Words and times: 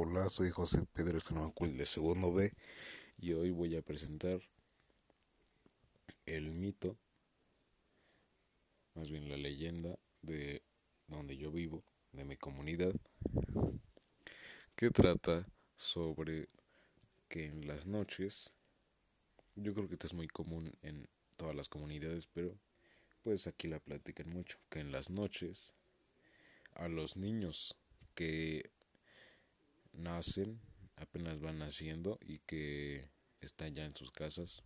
Hola, 0.00 0.28
soy 0.28 0.50
José 0.50 0.86
Pedro 0.92 1.18
Sanacuil 1.18 1.76
de 1.76 1.84
segundo 1.84 2.32
B 2.32 2.52
y 3.18 3.32
hoy 3.32 3.50
voy 3.50 3.74
a 3.74 3.82
presentar 3.82 4.40
el 6.24 6.52
mito, 6.52 6.96
más 8.94 9.10
bien 9.10 9.28
la 9.28 9.36
leyenda 9.36 9.98
de 10.22 10.62
donde 11.08 11.36
yo 11.36 11.50
vivo, 11.50 11.82
de 12.12 12.24
mi 12.24 12.36
comunidad, 12.36 12.92
que 14.76 14.90
trata 14.90 15.48
sobre 15.74 16.46
que 17.28 17.46
en 17.46 17.66
las 17.66 17.84
noches, 17.84 18.50
yo 19.56 19.74
creo 19.74 19.88
que 19.88 19.94
esto 19.94 20.06
es 20.06 20.14
muy 20.14 20.28
común 20.28 20.72
en 20.82 21.08
todas 21.36 21.56
las 21.56 21.68
comunidades, 21.68 22.28
pero 22.28 22.56
pues 23.22 23.48
aquí 23.48 23.66
la 23.66 23.80
platican 23.80 24.30
mucho, 24.30 24.60
que 24.70 24.78
en 24.78 24.92
las 24.92 25.10
noches 25.10 25.74
a 26.76 26.86
los 26.86 27.16
niños 27.16 27.74
que 28.14 28.70
nacen, 29.98 30.60
apenas 30.96 31.40
van 31.40 31.58
naciendo 31.58 32.18
y 32.20 32.38
que 32.40 33.10
están 33.40 33.74
ya 33.74 33.84
en 33.84 33.94
sus 33.94 34.10
casas 34.10 34.62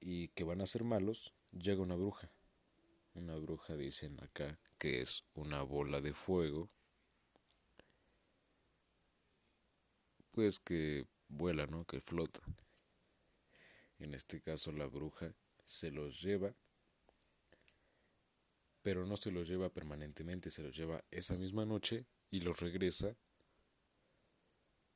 y 0.00 0.28
que 0.28 0.44
van 0.44 0.60
a 0.60 0.66
ser 0.66 0.84
malos, 0.84 1.32
llega 1.52 1.82
una 1.82 1.96
bruja. 1.96 2.30
Una 3.14 3.36
bruja 3.36 3.76
dicen 3.76 4.22
acá 4.22 4.58
que 4.78 5.00
es 5.00 5.24
una 5.34 5.62
bola 5.62 6.00
de 6.00 6.12
fuego, 6.12 6.68
pues 10.32 10.58
que 10.58 11.06
vuela, 11.28 11.66
¿no? 11.66 11.86
Que 11.86 12.00
flota. 12.00 12.40
En 13.98 14.14
este 14.14 14.40
caso 14.40 14.70
la 14.72 14.86
bruja 14.86 15.34
se 15.64 15.90
los 15.90 16.20
lleva, 16.20 16.54
pero 18.86 19.04
no 19.04 19.16
se 19.16 19.32
los 19.32 19.48
lleva 19.48 19.68
permanentemente, 19.68 20.48
se 20.48 20.62
los 20.62 20.76
lleva 20.76 21.02
esa 21.10 21.34
misma 21.34 21.66
noche 21.66 22.06
y 22.30 22.38
los 22.42 22.60
regresa 22.60 23.16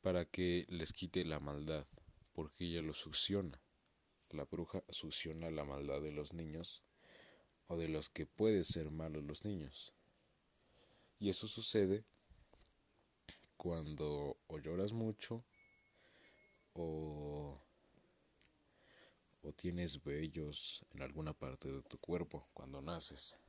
para 0.01 0.27
que 0.27 0.65
les 0.69 0.93
quite 0.93 1.25
la 1.25 1.41
maldad, 1.41 1.89
porque 2.33 2.67
ella 2.67 2.83
los 2.83 2.99
succiona. 2.99 3.61
La 4.29 4.45
bruja 4.45 4.85
succiona 4.91 5.51
la 5.51 5.65
maldad 5.65 6.01
de 6.03 6.13
los 6.13 6.33
niños 6.35 6.85
o 7.67 7.77
de 7.77 7.89
los 7.89 8.11
que 8.11 8.27
pueden 8.27 8.63
ser 8.63 8.93
malos 8.93 9.25
los 9.25 9.45
niños. 9.45 9.93
Y 11.19 11.29
eso 11.29 11.49
sucede 11.49 12.05
cuando 13.57 14.37
o 14.47 14.59
lloras 14.61 14.93
mucho 14.93 15.45
o, 16.75 17.61
o 19.43 19.53
tienes 19.55 20.01
vellos 20.05 20.87
en 20.93 21.03
alguna 21.03 21.33
parte 21.33 21.73
de 21.73 21.83
tu 21.83 21.99
cuerpo 21.99 22.49
cuando 22.53 22.81
naces. 22.81 23.41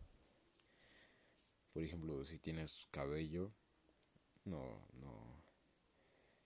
Por 1.74 1.84
ejemplo, 1.84 2.24
si 2.26 2.40
tienes 2.40 2.88
cabello 2.92 3.54
no, 4.46 4.88
no. 4.94 5.44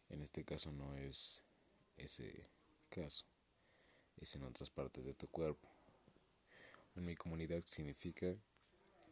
En 0.09 0.21
este 0.21 0.43
caso 0.43 0.71
no 0.71 0.95
es 0.95 1.43
ese 1.97 2.49
caso. 2.89 3.25
Es 4.17 4.35
en 4.35 4.43
otras 4.43 4.69
partes 4.69 5.05
de 5.05 5.13
tu 5.13 5.27
cuerpo. 5.27 5.69
En 6.95 7.05
mi 7.05 7.15
comunidad 7.15 7.63
significa 7.65 8.35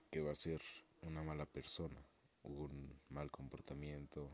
que 0.09 0.21
va 0.21 0.31
a 0.31 0.35
ser 0.35 0.61
una 1.01 1.23
mala 1.23 1.45
persona, 1.45 2.01
un 2.43 3.01
mal 3.09 3.31
comportamiento, 3.31 4.29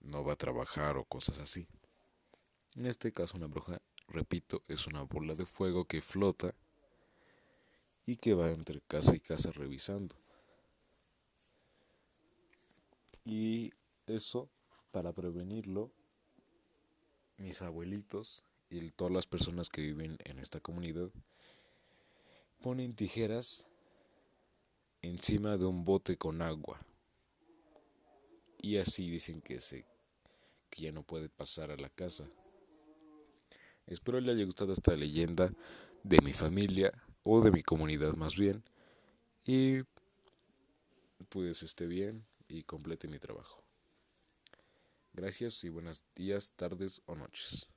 no 0.00 0.24
va 0.24 0.34
a 0.34 0.36
trabajar 0.36 0.96
o 0.96 1.04
cosas 1.04 1.40
así. 1.40 1.66
En 2.76 2.86
este 2.86 3.12
caso 3.12 3.36
una 3.36 3.46
bruja, 3.46 3.80
repito, 4.08 4.62
es 4.68 4.86
una 4.86 5.02
bola 5.02 5.34
de 5.34 5.46
fuego 5.46 5.86
que 5.86 6.02
flota 6.02 6.54
y 8.06 8.16
que 8.16 8.34
va 8.34 8.50
entre 8.50 8.80
casa 8.82 9.14
y 9.16 9.20
casa 9.20 9.50
revisando. 9.52 10.16
Y 13.24 13.72
eso, 14.06 14.50
para 14.90 15.12
prevenirlo, 15.12 15.90
mis 17.38 17.62
abuelitos 17.62 18.44
y 18.70 18.90
todas 18.90 19.12
las 19.12 19.26
personas 19.26 19.68
que 19.68 19.82
viven 19.82 20.18
en 20.24 20.38
esta 20.38 20.60
comunidad 20.60 21.10
ponen 22.60 22.94
tijeras 22.94 23.66
encima 25.02 25.56
de 25.56 25.66
un 25.66 25.84
bote 25.84 26.16
con 26.16 26.42
agua. 26.42 26.80
Y 28.58 28.78
así 28.78 29.10
dicen 29.10 29.42
que 29.42 29.60
se 29.60 29.84
que 30.70 30.82
ya 30.82 30.92
no 30.92 31.02
puede 31.04 31.28
pasar 31.28 31.70
a 31.70 31.76
la 31.76 31.88
casa. 31.88 32.28
Espero 33.86 34.20
le 34.20 34.32
haya 34.32 34.44
gustado 34.44 34.72
esta 34.72 34.96
leyenda 34.96 35.52
de 36.02 36.20
mi 36.22 36.32
familia 36.32 36.92
o 37.22 37.40
de 37.42 37.50
mi 37.50 37.62
comunidad 37.62 38.14
más 38.14 38.36
bien 38.36 38.64
y 39.46 39.82
pues 41.28 41.62
esté 41.62 41.86
bien 41.86 42.24
y 42.54 42.62
complete 42.62 43.08
mi 43.08 43.18
trabajo. 43.18 43.64
Gracias 45.12 45.62
y 45.64 45.68
buenos 45.68 46.04
días, 46.14 46.52
tardes 46.56 47.02
o 47.06 47.14
noches. 47.14 47.68